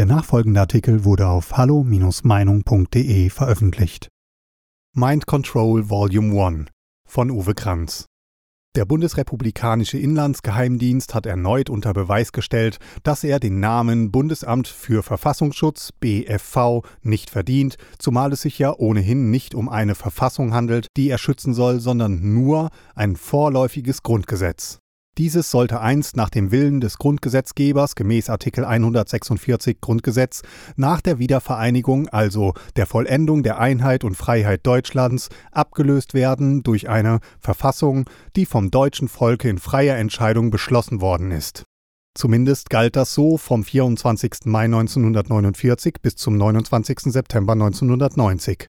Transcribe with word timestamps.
Der 0.00 0.06
nachfolgende 0.06 0.60
Artikel 0.60 1.04
wurde 1.04 1.28
auf 1.28 1.58
hallo-meinung.de 1.58 3.28
veröffentlicht. 3.28 4.08
Mind 4.96 5.26
Control 5.26 5.90
Volume 5.90 6.42
1 6.42 6.70
von 7.06 7.30
Uwe 7.30 7.52
Kranz. 7.52 8.06
Der 8.74 8.86
bundesrepublikanische 8.86 9.98
Inlandsgeheimdienst 9.98 11.14
hat 11.14 11.26
erneut 11.26 11.68
unter 11.68 11.92
Beweis 11.92 12.32
gestellt, 12.32 12.78
dass 13.02 13.24
er 13.24 13.40
den 13.40 13.60
Namen 13.60 14.10
Bundesamt 14.10 14.68
für 14.68 15.02
Verfassungsschutz 15.02 15.92
BFV 16.00 16.80
nicht 17.02 17.28
verdient, 17.28 17.76
zumal 17.98 18.32
es 18.32 18.40
sich 18.40 18.58
ja 18.58 18.72
ohnehin 18.74 19.30
nicht 19.30 19.54
um 19.54 19.68
eine 19.68 19.94
Verfassung 19.94 20.54
handelt, 20.54 20.86
die 20.96 21.10
er 21.10 21.18
schützen 21.18 21.52
soll, 21.52 21.78
sondern 21.78 22.32
nur 22.32 22.70
ein 22.94 23.16
vorläufiges 23.16 24.02
Grundgesetz. 24.02 24.78
Dieses 25.20 25.50
sollte 25.50 25.82
einst 25.82 26.16
nach 26.16 26.30
dem 26.30 26.50
Willen 26.50 26.80
des 26.80 26.96
Grundgesetzgebers 26.96 27.94
gemäß 27.94 28.30
Artikel 28.30 28.64
146 28.64 29.78
Grundgesetz 29.82 30.40
nach 30.76 31.02
der 31.02 31.18
Wiedervereinigung, 31.18 32.08
also 32.08 32.54
der 32.76 32.86
Vollendung 32.86 33.42
der 33.42 33.58
Einheit 33.58 34.02
und 34.02 34.14
Freiheit 34.14 34.66
Deutschlands, 34.66 35.28
abgelöst 35.52 36.14
werden 36.14 36.62
durch 36.62 36.88
eine 36.88 37.18
Verfassung, 37.38 38.08
die 38.34 38.46
vom 38.46 38.70
deutschen 38.70 39.08
Volke 39.08 39.50
in 39.50 39.58
freier 39.58 39.98
Entscheidung 39.98 40.50
beschlossen 40.50 41.02
worden 41.02 41.32
ist. 41.32 41.64
Zumindest 42.14 42.70
galt 42.70 42.96
das 42.96 43.12
so 43.12 43.36
vom 43.36 43.62
24. 43.62 44.46
Mai 44.46 44.64
1949 44.64 45.96
bis 46.00 46.16
zum 46.16 46.38
29. 46.38 47.12
September 47.12 47.52
1990. 47.52 48.68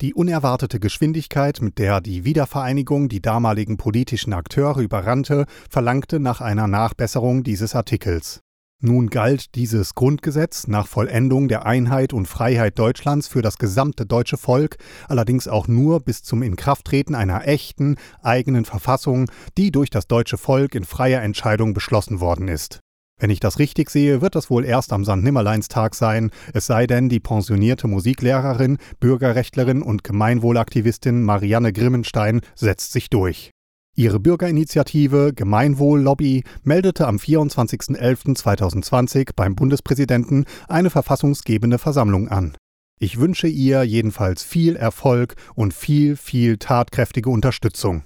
Die 0.00 0.14
unerwartete 0.14 0.80
Geschwindigkeit, 0.80 1.60
mit 1.60 1.78
der 1.78 2.00
die 2.00 2.24
Wiedervereinigung 2.24 3.10
die 3.10 3.20
damaligen 3.20 3.76
politischen 3.76 4.32
Akteure 4.32 4.78
überrannte, 4.78 5.44
verlangte 5.68 6.20
nach 6.20 6.40
einer 6.40 6.66
Nachbesserung 6.66 7.42
dieses 7.42 7.74
Artikels. 7.74 8.40
Nun 8.82 9.10
galt 9.10 9.54
dieses 9.56 9.94
Grundgesetz 9.94 10.66
nach 10.66 10.86
Vollendung 10.86 11.48
der 11.48 11.66
Einheit 11.66 12.14
und 12.14 12.24
Freiheit 12.24 12.78
Deutschlands 12.78 13.28
für 13.28 13.42
das 13.42 13.58
gesamte 13.58 14.06
deutsche 14.06 14.38
Volk, 14.38 14.78
allerdings 15.06 15.48
auch 15.48 15.68
nur 15.68 16.00
bis 16.00 16.22
zum 16.22 16.42
Inkrafttreten 16.42 17.14
einer 17.14 17.46
echten, 17.46 17.96
eigenen 18.22 18.64
Verfassung, 18.64 19.30
die 19.58 19.70
durch 19.70 19.90
das 19.90 20.06
deutsche 20.06 20.38
Volk 20.38 20.74
in 20.74 20.84
freier 20.84 21.20
Entscheidung 21.20 21.74
beschlossen 21.74 22.20
worden 22.20 22.48
ist. 22.48 22.80
Wenn 23.20 23.30
ich 23.30 23.38
das 23.38 23.58
richtig 23.58 23.90
sehe, 23.90 24.22
wird 24.22 24.34
das 24.34 24.48
wohl 24.48 24.64
erst 24.64 24.94
am 24.94 25.04
St. 25.04 25.16
Nimmerleinstag 25.16 25.94
sein, 25.94 26.30
es 26.54 26.64
sei 26.66 26.86
denn, 26.86 27.10
die 27.10 27.20
pensionierte 27.20 27.86
Musiklehrerin, 27.86 28.78
Bürgerrechtlerin 28.98 29.82
und 29.82 30.02
Gemeinwohlaktivistin 30.02 31.22
Marianne 31.22 31.74
Grimmenstein 31.74 32.40
setzt 32.54 32.92
sich 32.92 33.10
durch. 33.10 33.50
Ihre 33.94 34.20
Bürgerinitiative 34.20 35.34
Gemeinwohl-Lobby 35.34 36.44
meldete 36.62 37.06
am 37.06 37.16
24.11.2020 37.16 39.32
beim 39.36 39.54
Bundespräsidenten 39.54 40.46
eine 40.68 40.88
verfassungsgebende 40.88 41.76
Versammlung 41.78 42.28
an. 42.28 42.56
Ich 42.98 43.20
wünsche 43.20 43.48
ihr 43.48 43.82
jedenfalls 43.82 44.42
viel 44.42 44.76
Erfolg 44.76 45.34
und 45.54 45.74
viel, 45.74 46.16
viel 46.16 46.56
tatkräftige 46.56 47.28
Unterstützung. 47.28 48.04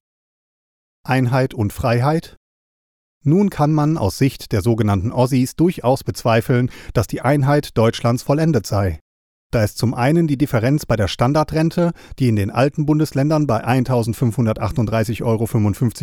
Einheit 1.05 1.55
und 1.55 1.73
Freiheit? 1.73 2.35
Nun 3.25 3.51
kann 3.51 3.73
man 3.73 3.97
aus 3.97 4.19
Sicht 4.19 4.53
der 4.53 4.61
sogenannten 4.61 5.11
Ossis 5.11 5.57
durchaus 5.57 6.05
bezweifeln, 6.05 6.71
dass 6.93 7.07
die 7.07 7.23
Einheit 7.23 7.77
Deutschlands 7.77 8.23
vollendet 8.23 8.67
sei. 8.67 9.01
Da 9.51 9.63
ist 9.63 9.79
zum 9.79 9.95
einen 9.95 10.27
die 10.27 10.37
Differenz 10.37 10.85
bei 10.85 10.97
der 10.97 11.07
Standardrente, 11.07 11.93
die 12.19 12.29
in 12.29 12.35
den 12.35 12.51
alten 12.51 12.87
Bundesländern 12.87 13.47
bei 13.47 13.65
1.538,55 13.65 15.23
Euro 15.23 15.47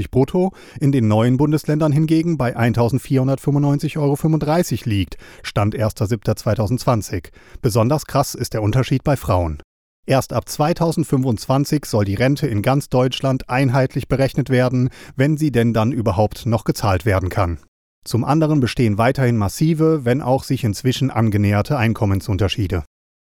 brutto, 0.10 0.54
in 0.80 0.94
den 0.94 1.10
neuen 1.10 1.36
Bundesländern 1.36 1.92
hingegen 1.92 2.38
bei 2.38 2.56
1.495,35 2.58 3.98
Euro 3.98 4.90
liegt, 4.90 5.18
Stand 5.44 5.76
1.7.2020. 5.76 7.28
Besonders 7.62 8.06
krass 8.06 8.36
ist 8.36 8.54
der 8.54 8.64
Unterschied 8.64 9.04
bei 9.04 9.18
Frauen. 9.18 9.62
Erst 10.08 10.34
ab 10.34 10.50
2025 10.50 11.86
soll 11.86 12.06
die 12.06 12.16
Rente 12.16 12.48
in 12.48 12.62
ganz 12.62 12.90
Deutschland 12.90 13.50
einheitlich 13.50 14.08
berechnet 14.08 14.50
werden, 14.50 14.90
wenn 15.16 15.38
sie 15.38 15.52
denn 15.52 15.74
dann 15.74 15.92
überhaupt 15.92 16.46
noch 16.46 16.64
gezahlt 16.64 17.06
werden 17.06 17.30
kann. 17.30 17.60
Zum 18.04 18.24
anderen 18.24 18.60
bestehen 18.60 18.98
weiterhin 18.98 19.38
massive, 19.38 20.04
wenn 20.04 20.22
auch 20.22 20.44
sich 20.44 20.64
inzwischen 20.64 21.12
angenäherte 21.12 21.78
Einkommensunterschiede. 21.78 22.84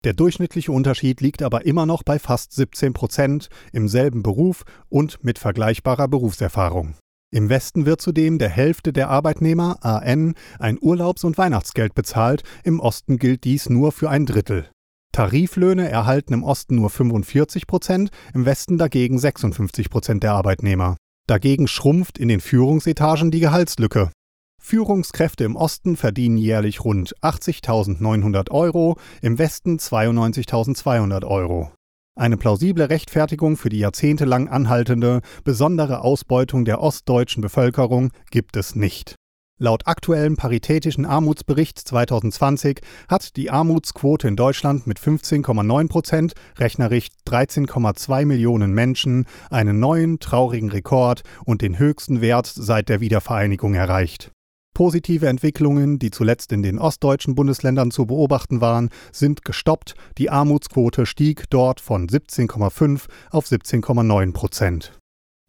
Der 0.06 0.14
durchschnittliche 0.14 0.72
Unterschied 0.72 1.22
liegt 1.22 1.44
aber 1.44 1.66
immer 1.66 1.86
noch 1.86 2.04
bei 2.04 2.18
fast 2.18 2.54
17 2.54 2.94
Prozent 2.94 3.50
im 3.72 3.88
selben 3.88 4.24
Beruf 4.24 4.64
und 4.90 5.24
mit 5.24 5.40
vergleichbarer 5.40 6.08
Berufserfahrung. 6.08 6.96
Im 7.32 7.50
Westen 7.50 7.86
wird 7.86 8.00
zudem 8.02 8.38
der 8.38 8.50
Hälfte 8.50 8.94
der 8.94 9.10
Arbeitnehmer 9.10 9.78
AN 9.82 10.36
ein 10.60 10.78
Urlaubs- 10.80 11.24
und 11.24 11.38
Weihnachtsgeld 11.38 11.96
bezahlt, 11.96 12.44
im 12.64 12.80
Osten 12.80 13.18
gilt 13.18 13.44
dies 13.44 13.70
nur 13.70 13.92
für 13.92 14.10
ein 14.10 14.26
Drittel. 14.26 14.70
Tariflöhne 15.14 15.88
erhalten 15.90 16.34
im 16.34 16.44
Osten 16.44 16.76
nur 16.76 16.90
45 16.90 17.68
Prozent, 17.68 18.10
im 18.34 18.46
Westen 18.46 18.78
dagegen 18.78 19.20
56 19.20 19.90
Prozent 19.90 20.24
der 20.24 20.34
Arbeitnehmer. 20.34 20.98
Dagegen 21.28 21.68
schrumpft 21.68 22.18
in 22.18 22.28
den 22.28 22.42
Führungsetagen 22.42 23.32
die 23.32 23.40
Gehaltslücke. 23.40 24.12
Führungskräfte 24.60 25.44
im 25.44 25.56
Osten 25.56 25.98
verdienen 25.98 26.38
jährlich 26.38 26.84
rund 26.84 27.16
80.900 27.22 28.50
Euro, 28.50 28.98
im 29.22 29.38
Westen 29.38 29.78
92.200 29.78 31.26
Euro. 31.26 31.72
Eine 32.16 32.38
plausible 32.38 32.90
Rechtfertigung 32.90 33.56
für 33.56 33.70
die 33.70 33.80
jahrzehntelang 33.80 34.48
anhaltende, 34.48 35.22
besondere 35.44 36.02
Ausbeutung 36.02 36.66
der 36.66 36.82
ostdeutschen 36.82 37.42
Bevölkerung 37.42 38.12
gibt 38.32 38.58
es 38.58 38.76
nicht. 38.76 39.16
Laut 39.64 39.88
aktuellem 39.88 40.36
Paritätischen 40.36 41.06
Armutsbericht 41.06 41.80
2020 41.80 42.82
hat 43.08 43.38
die 43.38 43.50
Armutsquote 43.50 44.28
in 44.28 44.36
Deutschland 44.36 44.88
mit 44.88 45.00
15,9 45.00 45.88
Prozent, 45.88 46.34
rechnerisch 46.58 47.08
13,2 47.26 48.26
Millionen 48.26 48.74
Menschen, 48.74 49.26
einen 49.50 49.80
neuen 49.80 50.20
traurigen 50.20 50.70
Rekord 50.70 51.22
und 51.46 51.62
den 51.62 51.80
höchsten 51.80 52.20
Wert 52.20 52.52
seit 52.54 52.90
der 52.90 53.00
Wiedervereinigung 53.00 53.74
erreicht. 53.74 54.32
Positive 54.74 55.30
Entwicklungen, 55.30 55.98
die 55.98 56.12
zuletzt 56.12 56.52
in 56.52 56.62
den 56.62 56.78
ostdeutschen 56.78 57.34
Bundesländern 57.34 57.90
zu 57.90 58.06
beobachten 58.06 58.60
waren, 58.60 58.90
sind 59.14 59.46
gestoppt. 59.46 59.96
Die 60.18 60.30
Armutsquote 60.30 61.06
stieg 61.06 61.46
dort 61.50 61.80
von 61.80 62.10
17,5 62.10 63.06
auf 63.32 63.46
17,9 63.46 64.34
Prozent. 64.34 64.92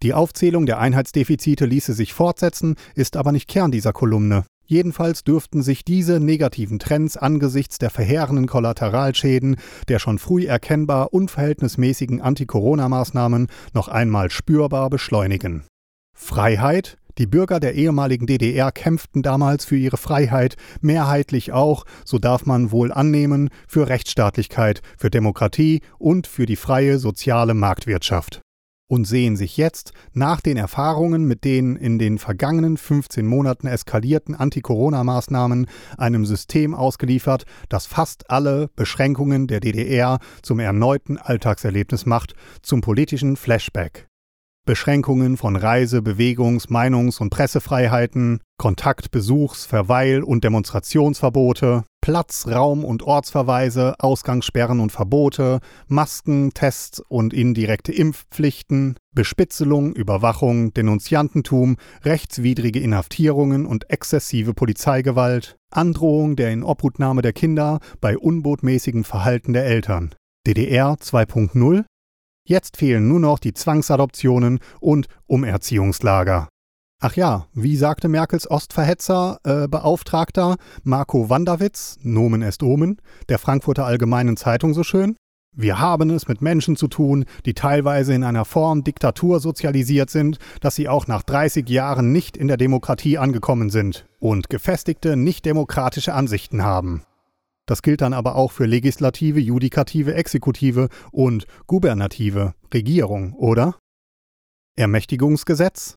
Die 0.03 0.13
Aufzählung 0.13 0.67
der 0.67 0.81
Einheitsdefizite 0.81 1.65
ließe 1.65 1.95
sich 1.95 2.13
fortsetzen, 2.13 2.77
ist 2.95 3.17
aber 3.17 3.33
nicht 3.33 3.49
Kern 3.49 3.71
dieser 3.71 3.95
Kolumne. 3.95 4.45
Jedenfalls 4.67 5.25
dürften 5.25 5.63
sich 5.63 5.85
diese 5.85 6.21
negativen 6.21 6.79
Trends 6.79 7.17
angesichts 7.17 7.79
der 7.79 7.91
verheerenden 7.91 8.47
Kollateralschäden 8.47 9.57
der 9.89 9.99
schon 9.99 10.19
früh 10.19 10.47
erkennbar 10.47 11.13
unverhältnismäßigen 11.13 12.21
Anti-Corona-Maßnahmen 12.21 13.49
noch 13.75 13.89
einmal 13.89 14.31
spürbar 14.31 14.91
beschleunigen. 14.91 15.65
Freiheit? 16.15 16.99
Die 17.17 17.27
Bürger 17.27 17.61
der 17.61 17.75
ehemaligen 17.75 18.27
DDR 18.27 18.73
kämpften 18.73 19.23
damals 19.23 19.65
für 19.65 19.77
ihre 19.77 19.97
Freiheit, 19.97 20.57
mehrheitlich 20.81 21.53
auch, 21.53 21.85
so 22.05 22.19
darf 22.19 22.45
man 22.45 22.73
wohl 22.73 22.93
annehmen, 22.93 23.51
für 23.69 23.89
Rechtsstaatlichkeit, 23.89 24.83
für 24.99 25.11
Demokratie 25.11 25.81
und 25.99 26.27
für 26.27 26.45
die 26.45 26.57
freie 26.57 26.99
soziale 26.99 27.55
Marktwirtschaft 27.55 28.43
und 28.89 29.07
sehen 29.07 29.37
sich 29.37 29.57
jetzt 29.57 29.93
nach 30.13 30.41
den 30.41 30.57
Erfahrungen 30.57 31.25
mit 31.25 31.45
den 31.45 31.77
in 31.77 31.99
den 31.99 32.19
vergangenen 32.19 32.77
15 32.77 33.27
Monaten 33.27 33.67
eskalierten 33.67 34.35
Anti-Corona-Maßnahmen 34.35 35.67
einem 35.99 36.27
System 36.27 36.75
ausgeliefert, 36.75 37.45
das 37.69 37.87
fast 37.87 38.31
alle 38.31 38.69
Beschränkungen 38.77 39.47
der 39.47 39.61
DDR 39.61 40.19
zum 40.43 40.59
erneuten 40.59 41.19
Alltagserlebnis 41.19 42.07
macht, 42.07 42.35
zum 42.63 42.81
politischen 42.81 43.37
Flashback. 43.37 44.09
Beschränkungen 44.65 45.37
von 45.37 45.57
Reise-, 45.57 46.01
Bewegungs-, 46.01 46.69
Meinungs- 46.71 47.21
und 47.21 47.31
Pressefreiheiten, 47.31 48.41
Kontakt-, 48.57 49.11
Besuchs-, 49.11 49.67
Verweil- 49.67 50.23
und 50.23 50.43
Demonstrationsverbote, 50.45 51.85
Platz-, 52.01 52.47
Raum- 52.49 52.85
und 52.85 53.03
Ortsverweise, 53.03 53.95
Ausgangssperren 53.99 54.81
und 54.81 54.91
Verbote, 54.91 55.61
Masken, 55.87 56.53
Tests 56.55 57.01
und 57.09 57.35
indirekte 57.35 57.93
Impfpflichten, 57.93 58.97
Bespitzelung, 59.15 59.95
Überwachung, 59.95 60.73
Denunziantentum, 60.73 61.77
rechtswidrige 62.03 62.81
Inhaftierungen 62.81 63.67
und 63.67 63.91
exzessive 63.91 64.55
Polizeigewalt, 64.55 65.57
Androhung 65.71 66.37
der 66.37 66.53
Inobhutnahme 66.53 67.21
der 67.21 67.33
Kinder 67.33 67.81
bei 68.01 68.17
unbotmäßigem 68.17 69.05
Verhalten 69.05 69.53
der 69.53 69.67
Eltern. 69.67 70.15
DDR 70.47 70.95
2.0 70.95 71.85
Jetzt 72.47 72.77
fehlen 72.77 73.09
nur 73.09 73.21
noch 73.21 73.39
die 73.39 73.55
Zwangsadoptionen 73.55 74.59
und 74.81 75.07
Umerziehungslager. 75.27 76.49
Ach 77.01 77.17
ja, 77.17 77.47
wie 77.55 77.77
sagte 77.77 78.09
Merkels 78.09 78.51
Ostverhetzer 78.51 79.39
äh, 79.45 79.67
Beauftragter 79.67 80.57
Marco 80.83 81.31
Wanderwitz, 81.31 81.99
Nomen 82.03 82.43
est 82.43 82.63
Omen, 82.63 83.01
der 83.29 83.39
Frankfurter 83.39 83.87
Allgemeinen 83.87 84.37
Zeitung 84.37 84.75
so 84.75 84.83
schön? 84.85 85.17
Wir 85.57 85.79
haben 85.79 86.11
es 86.11 86.29
mit 86.29 86.43
Menschen 86.43 86.77
zu 86.77 86.89
tun, 86.89 87.25
die 87.47 87.55
teilweise 87.55 88.13
in 88.13 88.25
einer 88.25 88.45
Form 88.45 88.85
Diktatur 88.85 89.41
sozialisiert 89.41 90.11
sind, 90.11 90.39
dass 90.61 90.75
sie 90.75 90.89
auch 90.89 91.07
nach 91.07 91.23
30 91.23 91.69
Jahren 91.69 92.13
nicht 92.13 92.37
in 92.37 92.49
der 92.49 92.57
Demokratie 92.57 93.19
angekommen 93.19 93.71
sind 93.71 94.07
und 94.19 94.51
gefestigte, 94.51 95.17
nicht 95.17 95.47
demokratische 95.47 96.13
Ansichten 96.13 96.63
haben. 96.63 97.05
Das 97.67 97.83
gilt 97.83 98.03
dann 98.03 98.13
aber 98.13 98.37
auch 98.37 98.53
für 98.53 98.67
Legislative, 98.67 99.41
Judikative, 99.41 100.15
Exekutive 100.15 100.89
und 101.11 101.47
Gubernative, 101.67 102.55
Regierung, 102.73 103.33
oder? 103.35 103.79
Ermächtigungsgesetz? 104.77 105.95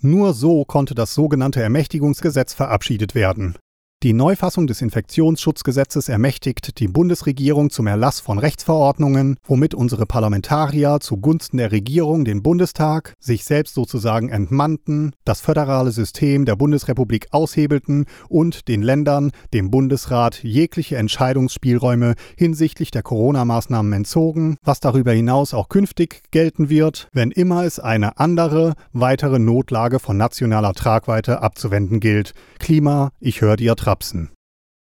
Nur 0.00 0.32
so 0.32 0.64
konnte 0.64 0.94
das 0.94 1.14
sogenannte 1.14 1.62
Ermächtigungsgesetz 1.62 2.54
verabschiedet 2.54 3.14
werden. 3.14 3.56
Die 4.04 4.12
Neufassung 4.12 4.68
des 4.68 4.80
Infektionsschutzgesetzes 4.80 6.08
ermächtigt 6.08 6.78
die 6.78 6.86
Bundesregierung 6.86 7.68
zum 7.68 7.88
Erlass 7.88 8.20
von 8.20 8.38
Rechtsverordnungen, 8.38 9.38
womit 9.42 9.74
unsere 9.74 10.06
Parlamentarier 10.06 11.00
zugunsten 11.00 11.56
der 11.56 11.72
Regierung 11.72 12.24
den 12.24 12.44
Bundestag, 12.44 13.14
sich 13.18 13.42
selbst 13.42 13.74
sozusagen 13.74 14.28
entmannten, 14.28 15.16
das 15.24 15.40
föderale 15.40 15.90
System 15.90 16.44
der 16.44 16.54
Bundesrepublik 16.54 17.26
aushebelten 17.32 18.04
und 18.28 18.68
den 18.68 18.82
Ländern, 18.82 19.32
dem 19.52 19.68
Bundesrat, 19.72 20.44
jegliche 20.44 20.96
Entscheidungsspielräume 20.96 22.14
hinsichtlich 22.36 22.92
der 22.92 23.02
Corona-Maßnahmen 23.02 23.92
entzogen, 23.92 24.58
was 24.62 24.78
darüber 24.78 25.10
hinaus 25.10 25.54
auch 25.54 25.68
künftig 25.68 26.22
gelten 26.30 26.68
wird, 26.68 27.08
wenn 27.12 27.32
immer 27.32 27.64
es 27.64 27.80
eine 27.80 28.20
andere, 28.20 28.74
weitere 28.92 29.40
Notlage 29.40 29.98
von 29.98 30.16
nationaler 30.16 30.74
Tragweite 30.74 31.42
abzuwenden 31.42 31.98
gilt. 31.98 32.32
Klima, 32.60 33.10
ich 33.18 33.40
höre 33.40 33.56
dir 33.56 33.74
Trapsen. 33.88 34.28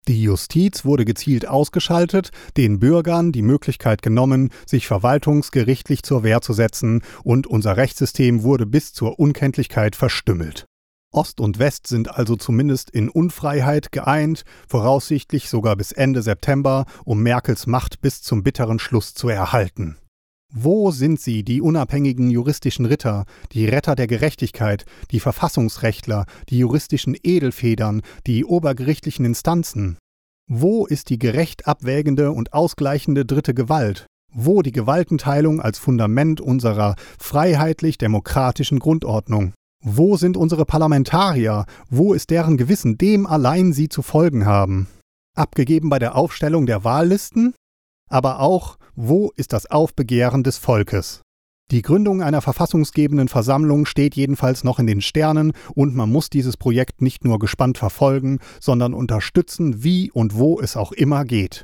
Die 0.10 0.22
Justiz 0.22 0.84
wurde 0.84 1.06
gezielt 1.06 1.48
ausgeschaltet, 1.48 2.32
den 2.58 2.80
Bürgern 2.80 3.32
die 3.32 3.42
Möglichkeit 3.42 4.02
genommen, 4.02 4.50
sich 4.66 4.86
verwaltungsgerichtlich 4.86 6.04
zur 6.04 6.24
Wehr 6.24 6.42
zu 6.42 6.52
setzen, 6.52 7.02
und 7.24 7.48
unser 7.48 7.78
Rechtssystem 7.78 8.44
wurde 8.44 8.66
bis 8.66 8.92
zur 8.92 9.18
Unkenntlichkeit 9.18 9.96
verstümmelt. 9.96 10.66
Ost 11.10 11.40
und 11.40 11.58
West 11.58 11.88
sind 11.88 12.14
also 12.14 12.36
zumindest 12.36 12.90
in 12.90 13.08
Unfreiheit 13.08 13.94
geeint, 13.94 14.44
voraussichtlich 14.68 15.48
sogar 15.48 15.78
bis 15.78 15.94
Ende 15.94 16.22
September, 16.22 16.86
um 17.06 17.24
Merkels 17.24 17.68
Macht 17.68 18.02
bis 18.02 18.22
zum 18.22 18.44
bitteren 18.44 18.78
Schluss 18.78 19.14
zu 19.14 19.30
erhalten. 19.30 20.01
Wo 20.54 20.92
sind 20.92 21.22
sie, 21.22 21.44
die 21.44 21.62
unabhängigen 21.62 22.30
juristischen 22.30 22.86
Ritter, 22.86 23.26
die 23.54 23.66
Retter 23.66 23.96
der 23.96 24.08
Gerechtigkeit, 24.08 24.86
die 25.12 25.22
Verfassungsrechtler, 25.22 26.26
die 26.50 26.58
juristischen 26.58 27.16
Edelfedern, 27.24 28.02
die 28.28 28.44
obergerichtlichen 28.44 29.24
Instanzen? 29.24 29.98
Wo 30.50 30.86
ist 30.86 31.10
die 31.10 31.18
gerecht 31.18 31.68
abwägende 31.68 32.34
und 32.34 32.52
ausgleichende 32.52 33.26
dritte 33.26 33.54
Gewalt? 33.54 34.08
Wo 34.34 34.62
die 34.62 34.74
Gewaltenteilung 34.74 35.62
als 35.62 35.80
Fundament 35.80 36.42
unserer 36.42 36.96
freiheitlich-demokratischen 37.18 38.80
Grundordnung? 38.80 39.54
Wo 39.82 40.18
sind 40.18 40.36
unsere 40.36 40.66
Parlamentarier? 40.66 41.66
Wo 41.90 42.14
ist 42.14 42.30
deren 42.30 42.58
Gewissen, 42.58 42.98
dem 42.98 43.26
allein 43.26 43.72
sie 43.72 43.88
zu 43.88 44.02
folgen 44.02 44.46
haben? 44.46 44.88
Abgegeben 45.34 45.90
bei 45.90 46.00
der 46.00 46.16
Aufstellung 46.16 46.66
der 46.66 46.84
Wahllisten? 46.84 47.54
Aber 48.12 48.42
auch 48.42 48.78
wo 48.96 49.32
ist 49.38 49.54
das 49.54 49.72
Aufbegehren 49.72 50.44
des 50.44 50.58
Volkes? 50.58 51.22
Die 51.72 51.82
Gründung 51.82 52.22
einer 52.22 52.42
verfassungsgebenden 52.42 53.30
Versammlung 53.30 53.86
steht 53.86 54.16
jedenfalls 54.16 54.66
noch 54.66 54.80
in 54.80 54.88
den 54.88 55.00
Sternen 55.00 55.54
und 55.74 55.96
man 55.96 56.12
muss 56.12 56.30
dieses 56.30 56.58
Projekt 56.58 57.02
nicht 57.02 57.24
nur 57.24 57.40
gespannt 57.40 57.78
verfolgen, 57.78 58.40
sondern 58.60 58.94
unterstützen, 58.94 59.82
wie 59.82 60.12
und 60.12 60.36
wo 60.36 60.60
es 60.60 60.76
auch 60.76 60.92
immer 60.92 61.24
geht. 61.24 61.64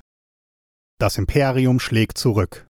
Das 1.00 1.18
Imperium 1.18 1.82
schlägt 1.82 2.18
zurück. 2.18 2.66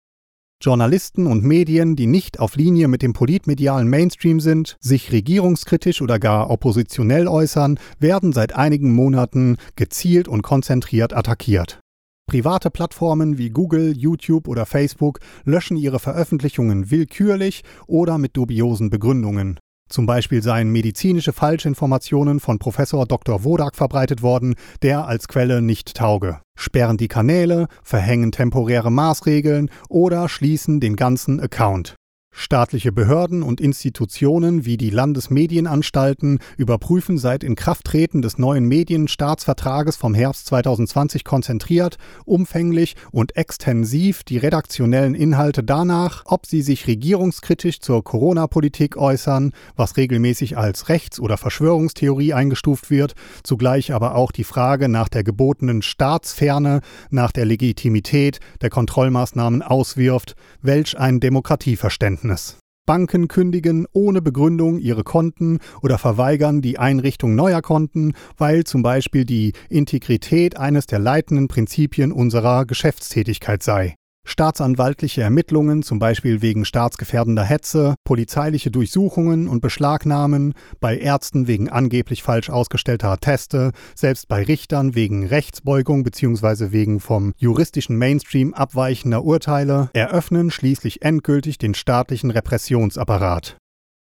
Journalisten 0.63 1.28
und 1.28 1.44
Medien, 1.44 1.98
die 1.98 2.07
nicht 2.07 2.39
auf 2.39 2.56
Linie 2.56 2.88
mit 2.88 3.01
dem 3.01 3.12
politmedialen 3.12 3.89
Mainstream 3.89 4.39
sind, 4.39 4.78
sich 4.80 5.12
regierungskritisch 5.12 6.01
oder 6.01 6.18
gar 6.18 6.50
oppositionell 6.50 7.28
äußern, 7.28 7.78
werden 8.00 8.31
seit 8.31 8.56
einigen 8.56 8.94
Monaten 8.94 9.57
gezielt 9.75 10.30
und 10.30 10.42
konzentriert 10.44 11.12
attackiert. 11.12 11.81
Private 12.27 12.72
Plattformen 12.72 13.38
wie 13.38 13.50
Google, 13.50 13.95
YouTube 13.95 14.48
oder 14.48 14.66
Facebook 14.66 15.19
löschen 15.44 15.77
ihre 15.77 16.00
Veröffentlichungen 16.00 16.89
willkürlich 16.89 17.63
oder 17.88 18.18
mit 18.18 18.36
dubiosen 18.36 18.89
Begründungen. 18.89 19.60
Zum 19.88 20.07
Beispiel 20.07 20.42
seien 20.42 20.72
medizinische 20.72 21.31
Falschinformationen 21.31 22.39
von 22.39 22.57
Professor 22.57 23.06
Dr. 23.06 23.44
Wodak 23.44 23.75
verbreitet 23.75 24.24
worden, 24.24 24.56
der 24.81 25.07
als 25.07 25.27
Quelle 25.27 25.62
nicht 25.62 25.95
tauge, 25.95 26.42
sperren 26.57 26.98
die 26.98 27.07
Kanäle, 27.07 27.68
verhängen 27.83 28.31
temporäre 28.31 28.92
Maßregeln 28.92 29.69
oder 29.88 30.28
schließen 30.28 30.80
den 30.80 30.95
ganzen 30.95 31.39
Account. 31.39 31.95
Staatliche 32.38 32.92
Behörden 32.92 33.44
und 33.44 33.62
Institutionen 33.62 34.66
wie 34.66 34.76
die 34.76 34.90
Landesmedienanstalten 34.90 36.40
überprüfen 36.58 37.18
seit 37.18 37.46
Inkrafttreten 37.46 38.22
des 38.22 38.38
neuen 38.38 38.66
Medienstaatsvertrages 38.66 39.96
vom 39.96 40.14
Herbst 40.14 40.48
2020 40.48 41.24
konzentriert, 41.24 41.96
umfänglich 42.26 42.98
und 43.12 43.38
extensiv 43.38 44.26
die 44.26 44.38
redaktionellen 44.38 45.16
Inhalte 45.16 45.64
danach, 45.64 46.24
ob 46.26 46.46
sie 46.46 46.62
sich 46.62 46.88
regierungskritisch 46.88 47.80
zur 47.80 48.04
Corona-Politik 48.04 48.98
äußern, 48.98 49.54
was 49.78 49.96
regelmäßig 49.96 50.58
als 50.58 50.90
Rechts- 50.90 51.22
oder 51.22 51.38
Verschwörungstheorie 51.38 52.34
eingestuft 52.34 52.90
wird, 52.92 53.14
zugleich 53.44 53.94
aber 53.94 54.16
auch 54.16 54.34
die 54.34 54.44
Frage 54.44 54.90
nach 54.90 55.08
der 55.08 55.24
gebotenen 55.24 55.81
Staatsferne, 55.81 56.81
nach 57.10 57.31
der 57.31 57.46
Legitimität 57.46 58.42
der 58.62 58.70
Kontrollmaßnahmen 58.70 59.62
auswirft, 59.62 60.36
welch 60.62 61.00
ein 61.00 61.22
Demokratieverständnis. 61.22 62.25
Erkenntnis. 62.25 62.57
Banken 62.88 63.27
kündigen 63.27 63.88
ohne 63.94 64.22
Begründung 64.22 64.77
ihre 64.77 65.04
Konten 65.04 65.57
oder 65.81 65.98
verweigern 65.98 66.62
die 66.62 66.77
Einrichtung 66.77 67.33
neuer 67.33 67.63
Konten, 67.63 68.13
weil 68.38 68.63
zum 68.63 68.83
Beispiel 68.83 69.25
die 69.25 69.54
Integrität 69.69 70.57
eines 70.57 70.86
der 70.86 71.00
leitenden 71.00 71.48
Prinzipien 71.48 72.12
unserer 72.12 72.66
Geschäftstätigkeit 72.66 73.63
sei 73.63 73.95
staatsanwaltliche 74.25 75.22
Ermittlungen, 75.22 75.83
zum 75.83 76.00
Beispiel 76.00 76.42
wegen 76.42 76.66
staatsgefährdender 76.66 77.44
Hetze, 77.44 77.95
polizeiliche 78.04 78.72
Durchsuchungen 78.72 79.48
und 79.48 79.62
Beschlagnahmen, 79.62 80.54
bei 80.80 80.98
Ärzten 80.98 81.48
wegen 81.48 81.69
angeblich 81.69 82.24
falsch 82.24 82.50
ausgestellter 82.50 83.18
Teste, 83.19 83.72
selbst 83.95 84.27
bei 84.27 84.44
Richtern 84.44 84.95
wegen 84.95 85.25
Rechtsbeugung 85.25 86.04
bzw. 86.04 86.72
wegen 86.72 87.00
vom 87.00 87.33
juristischen 87.38 87.98
Mainstream 87.98 88.54
abweichender 88.54 89.24
Urteile, 89.24 89.89
eröffnen 89.94 90.51
schließlich 90.51 91.04
endgültig 91.04 91.57
den 91.57 91.74
staatlichen 91.74 92.31
Repressionsapparat. 92.31 93.57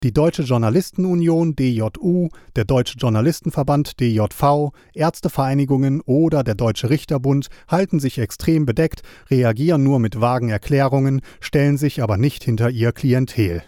Die 0.04 0.14
Deutsche 0.14 0.44
Journalistenunion 0.44 1.56
DJU, 1.56 2.30
der 2.56 2.66
Deutsche 2.66 3.00
Journalistenverband 3.00 4.00
DJV, 4.00 4.70
Ärztevereinigungen 4.94 6.02
oder 6.02 6.44
der 6.44 6.54
Deutsche 6.54 6.92
Richterbund 6.92 7.48
halten 7.68 8.00
sich 8.00 8.20
extrem 8.20 8.68
bedeckt, 8.68 9.02
reagieren 9.32 9.84
nur 9.84 10.00
mit 10.00 10.22
vagen 10.22 10.50
Erklärungen, 10.50 11.22
stellen 11.40 11.78
sich 11.78 12.04
aber 12.04 12.18
nicht 12.18 12.44
hinter 12.44 12.70
ihr 12.70 12.92
Klientel. 12.92 13.64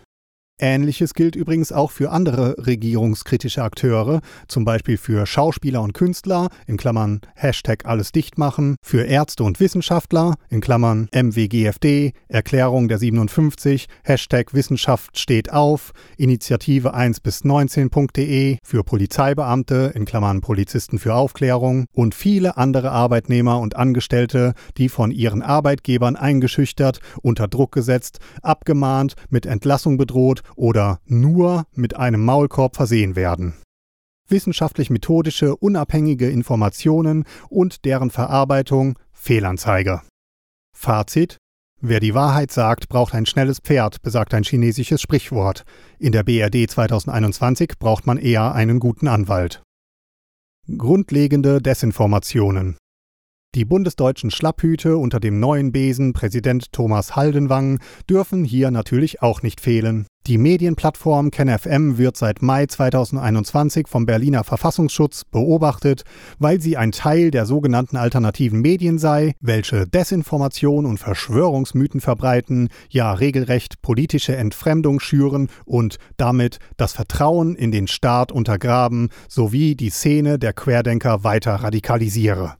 Ähnliches 0.59 1.13
gilt 1.13 1.35
übrigens 1.35 1.71
auch 1.71 1.91
für 1.91 2.11
andere 2.11 2.55
regierungskritische 2.65 3.63
Akteure, 3.63 4.19
zum 4.47 4.65
Beispiel 4.65 4.97
für 4.97 5.25
Schauspieler 5.25 5.81
und 5.81 5.93
Künstler, 5.93 6.49
in 6.67 6.75
Klammern 6.75 7.21
Hashtag 7.35 7.85
alles 7.85 8.11
dicht 8.11 8.37
machen, 8.37 8.75
für 8.81 9.03
Ärzte 9.03 9.43
und 9.43 9.59
Wissenschaftler, 9.59 10.35
in 10.49 10.59
Klammern 10.59 11.07
MWGFD, 11.13 12.11
Erklärung 12.27 12.89
der 12.89 12.97
57, 12.97 13.87
Hashtag 14.03 14.53
Wissenschaft 14.53 15.17
steht 15.17 15.51
auf, 15.53 15.93
Initiative 16.17 16.93
1 16.93 17.21
bis 17.21 17.43
19.de, 17.43 18.57
für 18.61 18.83
Polizeibeamte, 18.83 19.93
in 19.95 20.03
Klammern 20.03 20.41
Polizisten 20.41 20.99
für 20.99 21.15
Aufklärung 21.15 21.85
und 21.93 22.13
viele 22.13 22.57
andere 22.57 22.91
Arbeitnehmer 22.91 23.59
und 23.59 23.77
Angestellte, 23.77 24.53
die 24.77 24.89
von 24.89 25.11
ihren 25.11 25.41
Arbeitgebern 25.41 26.17
eingeschüchtert, 26.17 26.99
unter 27.21 27.47
Druck 27.47 27.71
gesetzt, 27.71 28.19
abgemahnt, 28.41 29.13
mit 29.29 29.45
Entlassung 29.45 29.97
bedroht 29.97 30.43
oder 30.55 30.99
nur 31.05 31.65
mit 31.73 31.95
einem 31.95 32.23
Maulkorb 32.23 32.75
versehen 32.75 33.15
werden. 33.15 33.53
Wissenschaftlich-methodische, 34.27 35.55
unabhängige 35.55 36.29
Informationen 36.29 37.25
und 37.49 37.85
deren 37.85 38.11
Verarbeitung 38.11 38.97
Fehlanzeige. 39.11 40.01
Fazit 40.75 41.37
Wer 41.81 42.01
die 42.01 42.13
Wahrheit 42.13 42.51
sagt, 42.51 42.89
braucht 42.89 43.15
ein 43.15 43.25
schnelles 43.25 43.59
Pferd, 43.59 44.01
besagt 44.01 44.33
ein 44.33 44.43
chinesisches 44.43 45.01
Sprichwort. 45.01 45.63
In 45.97 46.11
der 46.11 46.23
BRD 46.23 46.69
2021 46.69 47.79
braucht 47.79 48.05
man 48.05 48.17
eher 48.17 48.53
einen 48.53 48.81
guten 48.81 49.07
Anwalt. 49.07 49.63
Grundlegende 50.77 51.61
Desinformationen. 51.61 52.77
Die 53.55 53.65
bundesdeutschen 53.65 54.29
Schlapphüte 54.29 54.97
unter 54.97 55.19
dem 55.19 55.39
neuen 55.39 55.71
Besen 55.71 56.13
Präsident 56.13 56.71
Thomas 56.71 57.15
Haldenwang 57.15 57.79
dürfen 58.07 58.43
hier 58.43 58.69
natürlich 58.69 59.23
auch 59.23 59.41
nicht 59.41 59.59
fehlen. 59.59 60.05
Die 60.27 60.37
Medienplattform 60.37 61.31
KenFM 61.31 61.97
wird 61.97 62.15
seit 62.15 62.43
Mai 62.43 62.67
2021 62.67 63.87
vom 63.87 64.05
Berliner 64.05 64.43
Verfassungsschutz 64.43 65.25
beobachtet, 65.25 66.03
weil 66.37 66.61
sie 66.61 66.77
ein 66.77 66.91
Teil 66.91 67.31
der 67.31 67.47
sogenannten 67.47 67.97
alternativen 67.97 68.61
Medien 68.61 68.99
sei, 68.99 69.33
welche 69.41 69.87
Desinformation 69.87 70.85
und 70.85 70.99
Verschwörungsmythen 70.99 72.01
verbreiten, 72.01 72.69
ja 72.91 73.11
regelrecht 73.13 73.81
politische 73.81 74.35
Entfremdung 74.35 74.99
schüren 74.99 75.49
und 75.65 75.97
damit 76.17 76.59
das 76.77 76.93
Vertrauen 76.93 77.55
in 77.55 77.71
den 77.71 77.87
Staat 77.87 78.31
untergraben 78.31 79.09
sowie 79.27 79.75
die 79.75 79.89
Szene 79.89 80.37
der 80.37 80.53
Querdenker 80.53 81.23
weiter 81.23 81.55
radikalisiere. 81.55 82.59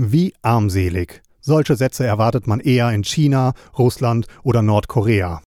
Wie 0.00 0.32
armselig. 0.42 1.22
Solche 1.40 1.74
Sätze 1.74 2.06
erwartet 2.06 2.46
man 2.46 2.60
eher 2.60 2.92
in 2.92 3.02
China, 3.02 3.52
Russland 3.76 4.28
oder 4.44 4.62
Nordkorea. 4.62 5.42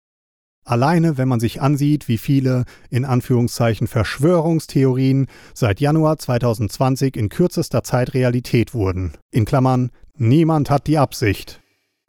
Alleine, 0.64 1.16
wenn 1.18 1.28
man 1.28 1.38
sich 1.38 1.62
ansieht, 1.62 2.08
wie 2.08 2.18
viele 2.18 2.64
in 2.90 3.04
Anführungszeichen 3.04 3.86
Verschwörungstheorien 3.86 5.28
seit 5.54 5.78
Januar 5.78 6.18
2020 6.18 7.16
in 7.16 7.28
kürzester 7.28 7.84
Zeit 7.84 8.12
Realität 8.12 8.74
wurden. 8.74 9.12
In 9.30 9.44
Klammern, 9.44 9.92
niemand 10.16 10.68
hat 10.68 10.88
die 10.88 10.98
Absicht. 10.98 11.60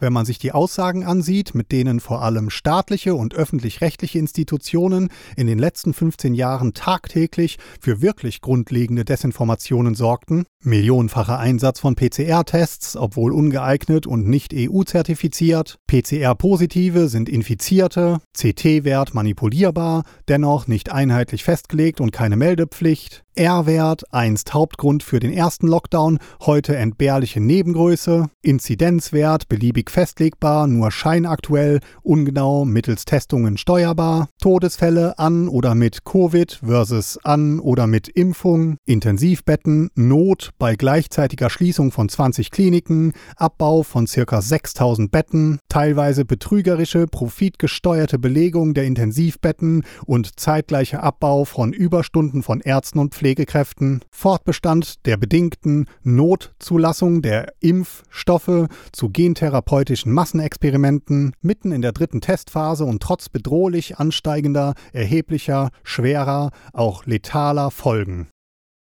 Wenn 0.01 0.13
man 0.13 0.25
sich 0.25 0.39
die 0.39 0.51
Aussagen 0.51 1.05
ansieht, 1.05 1.53
mit 1.53 1.71
denen 1.71 1.99
vor 1.99 2.23
allem 2.23 2.49
staatliche 2.49 3.13
und 3.13 3.35
öffentlich-rechtliche 3.35 4.17
Institutionen 4.17 5.09
in 5.37 5.45
den 5.45 5.59
letzten 5.59 5.93
15 5.93 6.33
Jahren 6.33 6.73
tagtäglich 6.73 7.59
für 7.79 8.01
wirklich 8.01 8.41
grundlegende 8.41 9.05
Desinformationen 9.05 9.93
sorgten, 9.93 10.45
millionenfacher 10.63 11.37
Einsatz 11.37 11.79
von 11.79 11.93
PCR-Tests, 11.93 12.97
obwohl 12.97 13.31
ungeeignet 13.31 14.07
und 14.07 14.27
nicht 14.27 14.55
EU-zertifiziert, 14.55 15.77
PCR-Positive 15.85 17.07
sind 17.07 17.29
Infizierte, 17.29 18.21
CT-Wert 18.35 19.13
manipulierbar, 19.13 20.03
dennoch 20.27 20.65
nicht 20.65 20.91
einheitlich 20.91 21.43
festgelegt 21.43 22.01
und 22.01 22.11
keine 22.11 22.37
Meldepflicht, 22.37 23.23
R-Wert, 23.35 24.03
einst 24.11 24.53
Hauptgrund 24.53 25.03
für 25.03 25.19
den 25.21 25.31
ersten 25.31 25.67
Lockdown, 25.67 26.19
heute 26.41 26.75
entbehrliche 26.75 27.39
Nebengröße, 27.39 28.29
Inzidenzwert, 28.41 29.47
beliebig 29.47 29.89
festlegbar, 29.89 30.67
nur 30.67 30.91
scheinaktuell, 30.91 31.79
ungenau, 32.03 32.65
mittels 32.65 33.05
Testungen 33.05 33.57
steuerbar, 33.57 34.27
Todesfälle 34.41 35.17
an 35.17 35.47
oder 35.47 35.75
mit 35.75 36.03
Covid 36.03 36.59
versus 36.63 37.17
an 37.23 37.59
oder 37.59 37.87
mit 37.87 38.09
Impfung, 38.09 38.77
Intensivbetten, 38.85 39.89
Not 39.95 40.49
bei 40.59 40.75
gleichzeitiger 40.75 41.49
Schließung 41.49 41.91
von 41.91 42.09
20 42.09 42.51
Kliniken, 42.51 43.13
Abbau 43.37 43.83
von 43.83 44.07
ca. 44.07 44.41
6000 44.41 45.09
Betten, 45.09 45.59
teilweise 45.69 46.25
betrügerische, 46.25 47.07
profitgesteuerte 47.07 48.19
Belegung 48.19 48.73
der 48.73 48.83
Intensivbetten 48.83 49.85
und 50.05 50.37
zeitgleicher 50.39 51.01
Abbau 51.01 51.45
von 51.45 51.71
Überstunden 51.71 52.43
von 52.43 52.59
Ärzten 52.59 52.99
und 52.99 53.15
Pflegekräften, 53.21 54.01
Fortbestand 54.09 55.05
der 55.05 55.15
bedingten 55.15 55.85
Notzulassung 56.01 57.21
der 57.21 57.53
Impfstoffe 57.59 58.65
zu 58.91 59.09
gentherapeutischen 59.09 60.11
Massenexperimenten, 60.11 61.33
mitten 61.39 61.71
in 61.71 61.83
der 61.83 61.91
dritten 61.91 62.21
Testphase 62.21 62.83
und 62.83 63.03
trotz 63.03 63.29
bedrohlich 63.29 63.99
ansteigender, 63.99 64.73
erheblicher, 64.91 65.69
schwerer, 65.83 66.49
auch 66.73 67.05
letaler 67.05 67.69
Folgen. 67.69 68.27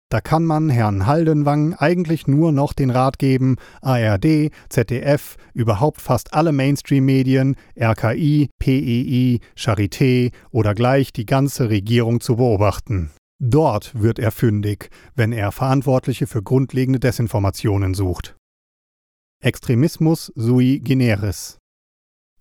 Da 0.09 0.19
kann 0.19 0.45
man 0.45 0.69
Herrn 0.69 1.05
Haldenwang 1.05 1.75
eigentlich 1.75 2.25
nur 2.25 2.51
noch 2.51 2.73
den 2.73 2.89
Rat 2.89 3.19
geben, 3.19 3.57
ARD, 3.81 4.49
ZDF, 4.67 5.35
überhaupt 5.53 6.01
fast 6.01 6.33
alle 6.33 6.53
Mainstream-Medien, 6.53 7.55
RKI, 7.79 8.49
PEI, 8.57 9.41
Charité 9.55 10.31
oder 10.49 10.73
gleich 10.73 11.13
die 11.13 11.27
ganze 11.27 11.69
Regierung 11.69 12.19
zu 12.19 12.37
beobachten. 12.37 13.11
Dort 13.39 13.99
wird 13.99 14.19
er 14.19 14.31
fündig, 14.31 14.89
wenn 15.15 15.31
er 15.31 15.51
Verantwortliche 15.51 16.27
für 16.27 16.41
grundlegende 16.41 16.99
Desinformationen 16.99 17.93
sucht. 17.93 18.35
Extremismus 19.41 20.31
sui 20.35 20.79
generis. 20.79 21.57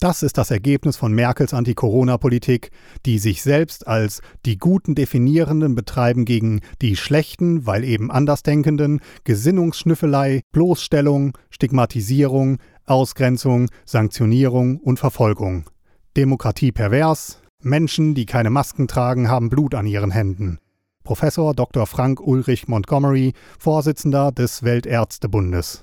Das 0.02 0.24
ist 0.24 0.36
das 0.36 0.50
Ergebnis 0.50 0.96
von 0.96 1.12
Merkels 1.12 1.54
Anti-Corona-Politik, 1.54 2.70
die 3.06 3.20
sich 3.20 3.40
selbst 3.42 3.86
als 3.86 4.20
die 4.44 4.58
Guten 4.58 4.96
definierenden 4.96 5.76
betreiben 5.76 6.24
gegen 6.24 6.60
die 6.80 6.96
Schlechten, 6.96 7.66
weil 7.66 7.84
eben 7.84 8.10
Andersdenkenden, 8.10 9.00
Gesinnungsschnüffelei, 9.22 10.40
Bloßstellung, 10.50 11.38
Stigmatisierung, 11.50 12.58
Ausgrenzung, 12.84 13.68
Sanktionierung 13.84 14.78
und 14.78 14.98
Verfolgung. 14.98 15.70
Demokratie 16.16 16.72
pervers, 16.72 17.40
Menschen, 17.60 18.14
die 18.14 18.26
keine 18.26 18.50
Masken 18.50 18.88
tragen, 18.88 19.28
haben 19.28 19.50
Blut 19.50 19.76
an 19.76 19.86
ihren 19.86 20.10
Händen. 20.10 20.58
Professor 21.04 21.54
Dr. 21.54 21.86
Frank 21.86 22.20
Ulrich 22.20 22.68
Montgomery, 22.68 23.32
Vorsitzender 23.58 24.32
des 24.32 24.62
Weltärztebundes. 24.62 25.82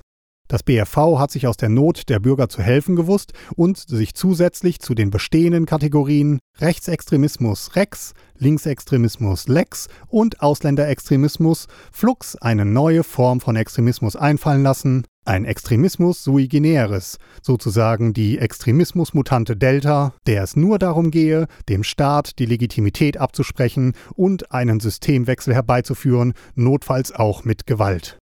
Das 0.50 0.64
BFV 0.64 1.20
hat 1.20 1.30
sich 1.30 1.46
aus 1.46 1.56
der 1.56 1.68
Not 1.68 2.08
der 2.08 2.18
Bürger 2.18 2.48
zu 2.48 2.60
helfen 2.60 2.96
gewusst 2.96 3.34
und 3.54 3.78
sich 3.78 4.14
zusätzlich 4.14 4.80
zu 4.80 4.96
den 4.96 5.10
bestehenden 5.10 5.64
Kategorien 5.64 6.40
Rechtsextremismus 6.58 7.76
Rex, 7.76 8.14
Linksextremismus 8.36 9.46
Lex 9.46 9.86
und 10.08 10.42
Ausländerextremismus 10.42 11.68
Flux 11.92 12.34
eine 12.34 12.64
neue 12.64 13.04
Form 13.04 13.38
von 13.40 13.54
Extremismus 13.54 14.16
einfallen 14.16 14.64
lassen, 14.64 15.04
ein 15.24 15.44
Extremismus 15.44 16.24
sui 16.24 16.48
generis, 16.48 17.18
sozusagen 17.42 18.12
die 18.12 18.38
Extremismusmutante 18.38 19.56
Delta, 19.56 20.14
der 20.26 20.42
es 20.42 20.56
nur 20.56 20.80
darum 20.80 21.12
gehe, 21.12 21.46
dem 21.68 21.84
Staat 21.84 22.40
die 22.40 22.46
Legitimität 22.46 23.18
abzusprechen 23.18 23.92
und 24.16 24.50
einen 24.50 24.80
Systemwechsel 24.80 25.54
herbeizuführen, 25.54 26.32
notfalls 26.56 27.12
auch 27.12 27.44
mit 27.44 27.68
Gewalt. 27.68 28.19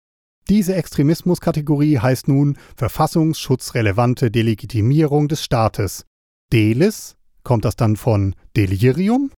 Diese 0.49 0.75
Extremismuskategorie 0.75 1.99
heißt 1.99 2.29
nun 2.29 2.59
verfassungsschutzrelevante 2.77 4.31
Delegitimierung 4.31 5.29
des 5.29 5.43
Staates. 5.43 6.05
Delis, 6.53 7.17
kommt 7.45 7.65
das 7.65 7.77
dann 7.77 7.97
von 7.97 8.35
Delirium? 8.57 9.31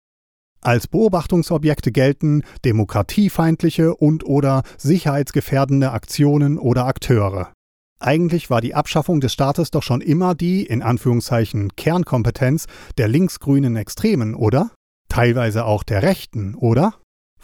Als 0.62 0.88
Beobachtungsobjekte 0.88 1.92
gelten 1.92 2.42
demokratiefeindliche 2.64 3.96
und/oder 3.96 4.64
sicherheitsgefährdende 4.80 5.92
Aktionen 5.92 6.58
oder 6.58 6.88
Akteure. 6.88 7.54
Eigentlich 8.00 8.50
war 8.50 8.62
die 8.62 8.74
Abschaffung 8.74 9.22
des 9.22 9.32
Staates 9.32 9.70
doch 9.70 9.84
schon 9.84 10.02
immer 10.02 10.34
die, 10.34 10.66
in 10.66 10.82
Anführungszeichen, 10.82 11.76
Kernkompetenz 11.76 12.66
der 12.98 13.08
linksgrünen 13.08 13.76
Extremen, 13.76 14.34
oder? 14.34 14.72
Teilweise 15.08 15.66
auch 15.66 15.84
der 15.84 16.02
Rechten, 16.02 16.56
oder? 16.56 16.96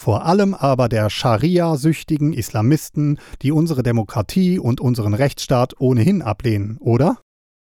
Vor 0.02 0.26
allem 0.26 0.56
aber 0.56 0.90
der 0.90 1.12
Scharia-süchtigen 1.12 2.34
Islamisten, 2.34 3.20
die 3.44 3.52
unsere 3.52 3.84
Demokratie 3.84 4.58
und 4.58 4.82
unseren 4.82 5.14
Rechtsstaat 5.14 5.80
ohnehin 5.80 6.24
ablehnen, 6.24 6.80
oder? 6.80 7.20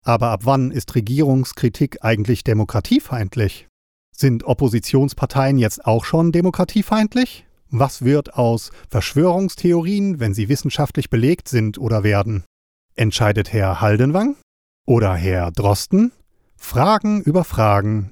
Aber 0.06 0.30
ab 0.30 0.42
wann 0.44 0.70
ist 0.70 0.94
Regierungskritik 0.94 2.06
eigentlich 2.06 2.44
demokratiefeindlich? 2.44 3.68
Sind 4.16 4.44
Oppositionsparteien 4.44 5.58
jetzt 5.58 5.84
auch 5.84 6.06
schon 6.06 6.32
demokratiefeindlich? 6.32 7.48
Was 7.72 8.04
wird 8.04 8.36
aus 8.36 8.70
Verschwörungstheorien, 8.92 10.20
wenn 10.20 10.36
sie 10.36 10.48
wissenschaftlich 10.48 11.10
belegt 11.10 11.48
sind 11.48 11.80
oder 11.80 12.04
werden? 12.04 12.44
Entscheidet 12.94 13.52
Herr 13.52 13.82
Haldenwang? 13.82 14.36
Oder 14.86 15.16
Herr 15.16 15.50
Drosten? 15.50 16.12
Fragen 16.56 17.24
über 17.24 17.44
Fragen, 17.44 18.12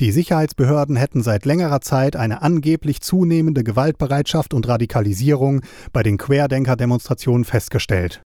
die 0.00 0.12
Sicherheitsbehörden 0.12 0.96
hätten 0.96 1.22
seit 1.22 1.44
längerer 1.44 1.80
Zeit 1.80 2.14
eine 2.14 2.42
angeblich 2.42 3.00
zunehmende 3.00 3.64
Gewaltbereitschaft 3.64 4.54
und 4.54 4.68
Radikalisierung 4.68 5.62
bei 5.92 6.02
den 6.02 6.18
Querdenker-Demonstrationen 6.18 7.44
festgestellt. 7.44 8.22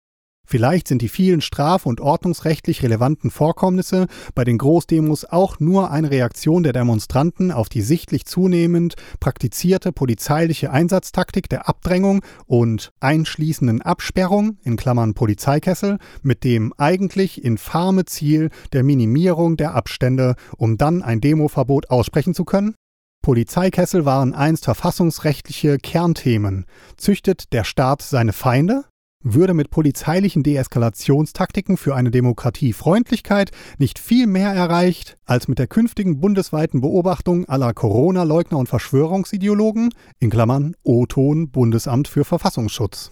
Vielleicht 0.51 0.89
sind 0.89 1.03
die 1.03 1.11
vielen 1.11 1.43
straf- 1.43 1.85
und 1.85 2.01
ordnungsrechtlich 2.01 2.83
relevanten 2.83 3.31
Vorkommnisse 3.31 4.07
bei 4.35 4.45
den 4.45 4.57
Großdemos 4.57 5.27
auch 5.27 5.61
nur 5.61 5.91
eine 5.91 6.11
Reaktion 6.11 6.63
der 6.63 6.73
Demonstranten 6.73 7.53
auf 7.53 7.69
die 7.69 7.83
sichtlich 7.83 8.25
zunehmend 8.25 8.95
praktizierte 9.21 9.93
polizeiliche 9.93 10.71
Einsatztaktik 10.71 11.51
der 11.51 11.69
Abdrängung 11.69 12.25
und 12.47 12.95
einschließenden 12.99 13.83
Absperrung 13.83 14.57
in 14.63 14.79
Klammern 14.79 15.13
Polizeikessel 15.13 15.99
mit 16.23 16.45
dem 16.45 16.73
eigentlich 16.79 17.45
infame 17.45 18.07
Ziel 18.07 18.49
der 18.73 18.85
Minimierung 18.85 19.59
der 19.59 19.75
Abstände, 19.75 20.35
um 20.57 20.79
dann 20.79 21.03
ein 21.03 21.21
Demoverbot 21.21 21.91
aussprechen 21.91 22.33
zu 22.33 22.47
können? 22.47 22.75
Polizeikessel 23.21 24.07
waren 24.07 24.33
einst 24.33 24.65
verfassungsrechtliche 24.65 25.77
Kernthemen. 25.77 26.65
Züchtet 26.97 27.53
der 27.53 27.65
Staat 27.65 28.01
seine 28.01 28.33
Feinde? 28.33 28.87
Würde 29.25 29.53
mit 29.53 29.71
polizeilichen 29.71 30.45
Deeskalationstaktiken 30.45 31.77
für 31.77 31.97
eine 31.97 32.13
Demokratie 32.13 32.73
Freundlichkeit 32.73 33.51
nicht 33.77 33.99
viel 33.99 34.29
mehr 34.29 34.53
erreicht 34.53 35.17
als 35.25 35.49
mit 35.49 35.59
der 35.59 35.67
künftigen 35.67 36.21
bundesweiten 36.21 36.81
Beobachtung 36.81 37.45
aller 37.49 37.75
Corona-Leugner 37.75 38.59
und 38.59 38.69
Verschwörungsideologen, 38.69 39.91
in 40.21 40.31
Klammern 40.31 40.77
O-Ton 40.85 41.51
Bundesamt 41.51 42.07
für 42.07 42.25
Verfassungsschutz 42.25 43.11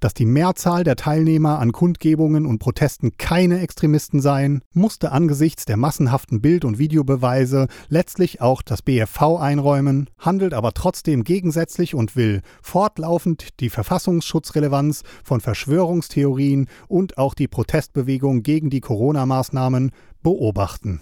dass 0.00 0.14
die 0.14 0.26
Mehrzahl 0.26 0.84
der 0.84 0.96
Teilnehmer 0.96 1.58
an 1.58 1.72
Kundgebungen 1.72 2.46
und 2.46 2.58
Protesten 2.58 3.16
keine 3.18 3.60
Extremisten 3.60 4.20
seien, 4.20 4.62
musste 4.72 5.12
angesichts 5.12 5.64
der 5.64 5.76
massenhaften 5.76 6.40
Bild- 6.40 6.64
und 6.64 6.78
Videobeweise 6.78 7.68
letztlich 7.88 8.40
auch 8.40 8.62
das 8.62 8.82
BFV 8.82 9.36
einräumen, 9.38 10.10
handelt 10.18 10.54
aber 10.54 10.72
trotzdem 10.72 11.24
gegensätzlich 11.24 11.94
und 11.94 12.16
will 12.16 12.42
fortlaufend 12.62 13.60
die 13.60 13.70
Verfassungsschutzrelevanz 13.70 15.02
von 15.22 15.40
Verschwörungstheorien 15.40 16.68
und 16.88 17.18
auch 17.18 17.34
die 17.34 17.48
Protestbewegung 17.48 18.42
gegen 18.42 18.70
die 18.70 18.80
Corona-Maßnahmen 18.80 19.92
beobachten. 20.22 21.00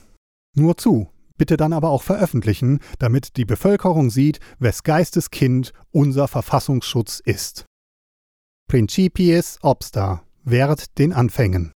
Nur 0.55 0.77
zu, 0.77 1.09
bitte 1.39 1.57
dann 1.57 1.73
aber 1.73 1.91
auch 1.91 2.03
veröffentlichen, 2.03 2.81
damit 2.99 3.37
die 3.37 3.45
Bevölkerung 3.45 4.11
sieht, 4.11 4.41
wes 4.59 4.83
Geistes 4.83 5.31
Kind 5.31 5.73
unser 5.91 6.29
Verfassungsschutz 6.29 7.21
ist. 7.25 7.68
Principiis 8.69 9.59
obsta, 9.63 10.23
währt 10.45 10.99
den 10.99 11.15
Anfängen. 11.15 11.73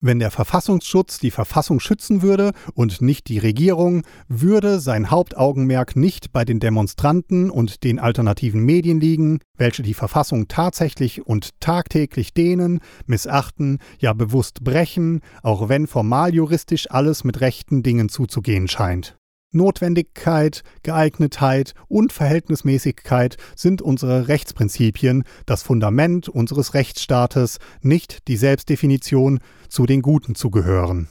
Wenn 0.00 0.18
der 0.18 0.32
Verfassungsschutz 0.32 1.20
die 1.20 1.30
Verfassung 1.30 1.78
schützen 1.78 2.22
würde 2.22 2.52
und 2.74 3.00
nicht 3.00 3.28
die 3.28 3.38
Regierung, 3.38 4.02
würde 4.26 4.80
sein 4.80 5.12
Hauptaugenmerk 5.12 5.94
nicht 5.94 6.32
bei 6.32 6.44
den 6.44 6.58
Demonstranten 6.58 7.50
und 7.50 7.84
den 7.84 8.00
alternativen 8.00 8.64
Medien 8.64 8.98
liegen, 8.98 9.38
welche 9.56 9.84
die 9.84 9.94
Verfassung 9.94 10.48
tatsächlich 10.48 11.24
und 11.24 11.60
tagtäglich 11.60 12.34
dehnen, 12.34 12.80
missachten, 13.06 13.78
ja 14.00 14.12
bewusst 14.12 14.64
brechen, 14.64 15.20
auch 15.44 15.68
wenn 15.68 15.86
formal 15.86 16.34
juristisch 16.34 16.90
alles 16.90 17.22
mit 17.22 17.40
rechten 17.40 17.84
Dingen 17.84 18.08
zuzugehen 18.08 18.66
scheint. 18.66 19.17
Notwendigkeit, 19.50 20.62
Geeignetheit 20.82 21.74
und 21.88 22.12
Verhältnismäßigkeit 22.12 23.36
sind 23.56 23.82
unsere 23.82 24.28
Rechtsprinzipien, 24.28 25.24
das 25.46 25.62
Fundament 25.62 26.28
unseres 26.28 26.74
Rechtsstaates, 26.74 27.58
nicht 27.80 28.28
die 28.28 28.36
Selbstdefinition, 28.36 29.40
zu 29.68 29.86
den 29.86 30.02
Guten 30.02 30.34
zu 30.34 30.50
gehören. 30.50 31.08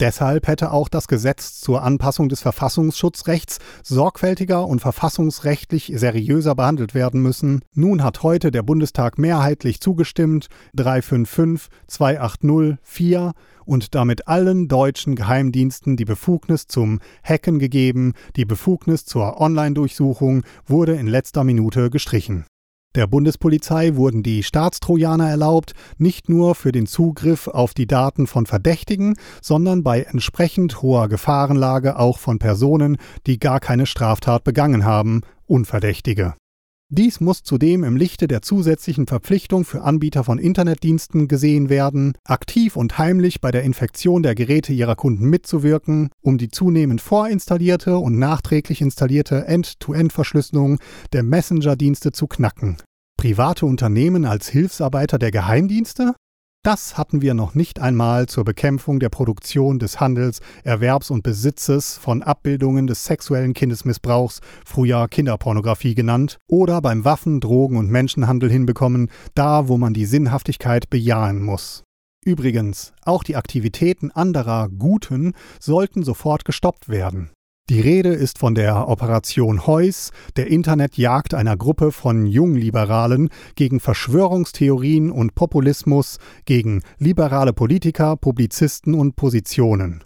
Deshalb 0.00 0.48
hätte 0.48 0.72
auch 0.72 0.88
das 0.88 1.06
Gesetz 1.06 1.60
zur 1.60 1.82
Anpassung 1.82 2.28
des 2.28 2.40
Verfassungsschutzrechts 2.40 3.58
sorgfältiger 3.84 4.66
und 4.66 4.80
verfassungsrechtlich 4.80 5.92
seriöser 5.94 6.56
behandelt 6.56 6.94
werden 6.94 7.22
müssen. 7.22 7.60
Nun 7.74 8.02
hat 8.02 8.24
heute 8.24 8.50
der 8.50 8.64
Bundestag 8.64 9.18
mehrheitlich 9.18 9.80
zugestimmt, 9.80 10.48
355 10.74 11.70
280 11.86 12.78
4 12.82 13.32
und 13.66 13.94
damit 13.94 14.26
allen 14.26 14.66
deutschen 14.66 15.14
Geheimdiensten 15.14 15.96
die 15.96 16.04
Befugnis 16.04 16.66
zum 16.66 16.98
Hacken 17.22 17.60
gegeben, 17.60 18.14
die 18.34 18.44
Befugnis 18.44 19.04
zur 19.04 19.40
Online-Durchsuchung 19.40 20.42
wurde 20.66 20.94
in 20.94 21.06
letzter 21.06 21.44
Minute 21.44 21.88
gestrichen. 21.88 22.46
Der 22.94 23.08
Bundespolizei 23.08 23.96
wurden 23.96 24.22
die 24.22 24.44
Staatstrojaner 24.44 25.28
erlaubt, 25.28 25.72
nicht 25.98 26.28
nur 26.28 26.54
für 26.54 26.70
den 26.70 26.86
Zugriff 26.86 27.48
auf 27.48 27.74
die 27.74 27.88
Daten 27.88 28.28
von 28.28 28.46
Verdächtigen, 28.46 29.16
sondern 29.42 29.82
bei 29.82 30.02
entsprechend 30.02 30.80
hoher 30.80 31.08
Gefahrenlage 31.08 31.98
auch 31.98 32.18
von 32.18 32.38
Personen, 32.38 32.96
die 33.26 33.40
gar 33.40 33.58
keine 33.58 33.86
Straftat 33.86 34.44
begangen 34.44 34.84
haben, 34.84 35.22
Unverdächtige. 35.46 36.34
Dies 36.90 37.18
muss 37.20 37.42
zudem 37.42 37.82
im 37.82 37.96
Lichte 37.96 38.28
der 38.28 38.42
zusätzlichen 38.42 39.06
Verpflichtung 39.06 39.64
für 39.64 39.82
Anbieter 39.82 40.22
von 40.22 40.38
Internetdiensten 40.38 41.28
gesehen 41.28 41.70
werden, 41.70 42.12
aktiv 42.24 42.76
und 42.76 42.98
heimlich 42.98 43.40
bei 43.40 43.50
der 43.50 43.62
Infektion 43.62 44.22
der 44.22 44.34
Geräte 44.34 44.72
ihrer 44.72 44.94
Kunden 44.94 45.30
mitzuwirken, 45.30 46.10
um 46.20 46.36
die 46.36 46.50
zunehmend 46.50 47.00
vorinstallierte 47.00 47.96
und 47.96 48.18
nachträglich 48.18 48.82
installierte 48.82 49.46
End-to-End-Verschlüsselung 49.46 50.78
der 51.12 51.22
Messenger-Dienste 51.22 52.12
zu 52.12 52.26
knacken. 52.26 52.76
Private 53.16 53.64
Unternehmen 53.64 54.26
als 54.26 54.48
Hilfsarbeiter 54.48 55.18
der 55.18 55.30
Geheimdienste? 55.30 56.14
Das 56.64 56.96
hatten 56.96 57.20
wir 57.20 57.34
noch 57.34 57.54
nicht 57.54 57.78
einmal 57.78 58.26
zur 58.26 58.42
Bekämpfung 58.42 58.98
der 58.98 59.10
Produktion 59.10 59.78
des 59.78 60.00
Handels, 60.00 60.40
Erwerbs 60.62 61.10
und 61.10 61.22
Besitzes 61.22 61.98
von 61.98 62.22
Abbildungen 62.22 62.86
des 62.86 63.04
sexuellen 63.04 63.52
Kindesmissbrauchs, 63.52 64.40
früher 64.64 65.06
Kinderpornografie 65.08 65.94
genannt, 65.94 66.38
oder 66.48 66.80
beim 66.80 67.04
Waffen-, 67.04 67.40
Drogen- 67.40 67.76
und 67.76 67.90
Menschenhandel 67.90 68.50
hinbekommen, 68.50 69.10
da 69.34 69.68
wo 69.68 69.76
man 69.76 69.92
die 69.92 70.06
Sinnhaftigkeit 70.06 70.88
bejahen 70.88 71.42
muss. 71.42 71.84
Übrigens, 72.24 72.94
auch 73.02 73.24
die 73.24 73.36
Aktivitäten 73.36 74.10
anderer 74.10 74.70
Guten 74.70 75.34
sollten 75.60 76.02
sofort 76.02 76.46
gestoppt 76.46 76.88
werden. 76.88 77.33
Die 77.70 77.80
Rede 77.80 78.10
ist 78.10 78.38
von 78.38 78.54
der 78.54 78.88
Operation 78.88 79.66
Heuss, 79.66 80.10
der 80.36 80.48
Internetjagd 80.48 81.32
einer 81.32 81.56
Gruppe 81.56 81.92
von 81.92 82.26
Jungliberalen 82.26 83.30
gegen 83.54 83.80
Verschwörungstheorien 83.80 85.10
und 85.10 85.34
Populismus, 85.34 86.18
gegen 86.44 86.82
liberale 86.98 87.54
Politiker, 87.54 88.18
Publizisten 88.18 88.92
und 88.92 89.16
Positionen. 89.16 90.04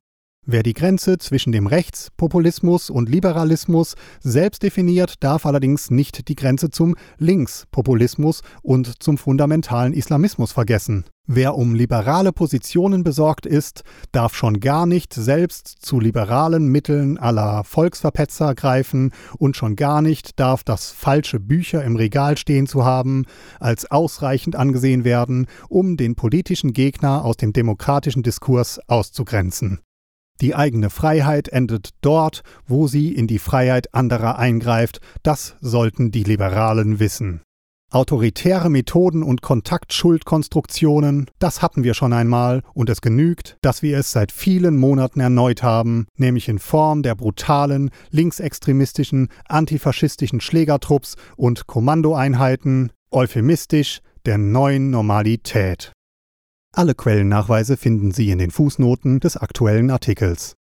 Wer 0.50 0.62
die 0.62 0.72
Grenze 0.72 1.18
zwischen 1.18 1.52
dem 1.52 1.66
Rechtspopulismus 1.66 2.88
und 2.88 3.10
Liberalismus 3.10 3.96
selbst 4.20 4.62
definiert, 4.62 5.22
darf 5.22 5.44
allerdings 5.44 5.90
nicht 5.90 6.26
die 6.28 6.36
Grenze 6.36 6.70
zum 6.70 6.96
Linkspopulismus 7.18 8.40
und 8.62 9.02
zum 9.02 9.18
fundamentalen 9.18 9.92
Islamismus 9.92 10.52
vergessen. 10.52 11.04
Wer 11.26 11.54
um 11.54 11.74
liberale 11.74 12.32
Positionen 12.32 13.04
besorgt 13.04 13.44
ist, 13.44 13.82
darf 14.10 14.34
schon 14.34 14.58
gar 14.60 14.86
nicht 14.86 15.12
selbst 15.12 15.68
zu 15.68 16.00
liberalen 16.00 16.68
Mitteln 16.68 17.18
aller 17.18 17.62
Volksverpetzer 17.64 18.54
greifen 18.54 19.12
und 19.36 19.54
schon 19.54 19.76
gar 19.76 20.00
nicht 20.00 20.40
darf 20.40 20.64
das 20.64 20.90
falsche 20.90 21.40
Bücher 21.40 21.84
im 21.84 21.96
Regal 21.96 22.38
stehen 22.38 22.66
zu 22.66 22.86
haben 22.86 23.26
als 23.60 23.90
ausreichend 23.90 24.56
angesehen 24.56 25.04
werden, 25.04 25.46
um 25.68 25.98
den 25.98 26.14
politischen 26.14 26.72
Gegner 26.72 27.26
aus 27.26 27.36
dem 27.36 27.52
demokratischen 27.52 28.22
Diskurs 28.22 28.80
auszugrenzen. 28.88 29.80
Die 30.40 30.54
eigene 30.54 30.90
Freiheit 30.90 31.48
endet 31.48 31.90
dort, 32.00 32.42
wo 32.66 32.86
sie 32.86 33.12
in 33.12 33.26
die 33.26 33.40
Freiheit 33.40 33.92
anderer 33.94 34.38
eingreift, 34.38 35.00
das 35.22 35.56
sollten 35.60 36.10
die 36.10 36.22
Liberalen 36.22 37.00
wissen. 37.00 37.42
Autoritäre 37.90 38.68
Methoden 38.68 39.22
und 39.22 39.40
Kontaktschuldkonstruktionen, 39.40 41.30
das 41.38 41.62
hatten 41.62 41.84
wir 41.84 41.94
schon 41.94 42.12
einmal 42.12 42.62
und 42.74 42.90
es 42.90 43.00
genügt, 43.00 43.56
dass 43.62 43.80
wir 43.80 43.96
es 43.96 44.12
seit 44.12 44.30
vielen 44.30 44.76
Monaten 44.76 45.20
erneut 45.20 45.62
haben, 45.62 46.06
nämlich 46.14 46.50
in 46.50 46.58
Form 46.58 47.02
der 47.02 47.14
brutalen, 47.14 47.90
linksextremistischen, 48.10 49.28
antifaschistischen 49.48 50.42
Schlägertrupps 50.42 51.16
und 51.36 51.66
Kommandoeinheiten, 51.66 52.92
euphemistisch 53.10 54.02
der 54.26 54.36
neuen 54.36 54.90
Normalität. 54.90 55.92
Alle 56.78 56.94
Quellennachweise 56.94 57.76
finden 57.76 58.12
Sie 58.12 58.30
in 58.30 58.38
den 58.38 58.52
Fußnoten 58.52 59.18
des 59.18 59.36
aktuellen 59.36 59.90
Artikels. 59.90 60.54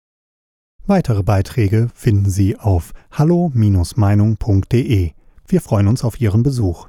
Weitere 0.86 1.22
Beiträge 1.22 1.90
finden 1.94 2.30
Sie 2.30 2.56
auf 2.56 2.94
hallo-meinung.de. 3.12 5.10
Wir 5.46 5.60
freuen 5.60 5.88
uns 5.88 6.04
auf 6.04 6.18
Ihren 6.18 6.42
Besuch. 6.42 6.88